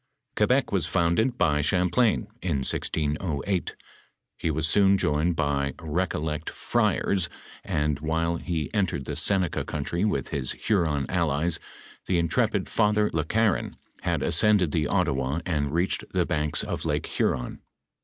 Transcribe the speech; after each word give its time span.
Quebec 0.35 0.71
was 0.71 0.87
founded 0.87 1.37
by 1.37 1.61
Ghamplain, 1.61 2.25
in 2.41 2.63
1608. 2.65 3.75
He 4.35 4.49
was 4.49 4.67
soon 4.67 4.97
joined 4.97 5.35
by 5.35 5.73
Eecollect 5.73 6.49
friars, 6.49 7.29
and 7.63 7.99
while 7.99 8.37
he 8.37 8.73
entered 8.73 9.05
the 9.05 9.15
Seneca 9.15 9.63
country 9.63 10.03
with 10.03 10.29
his 10.29 10.53
Huron 10.53 11.05
allies, 11.07 11.59
the 12.07 12.17
intrepid 12.17 12.67
Father 12.67 13.11
Le 13.13 13.23
Garon 13.23 13.75
had 14.01 14.23
ascended 14.23 14.71
the 14.71 14.87
Ottawa 14.87 15.39
and 15.45 15.71
reached 15.71 16.05
the 16.13 16.25
banks 16.25 16.63
of 16.63 16.83
Lake 16.83 17.05
Huron. 17.05 17.61